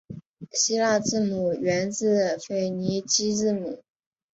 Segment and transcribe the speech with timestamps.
[0.51, 3.83] 希腊字母源自腓尼基字母。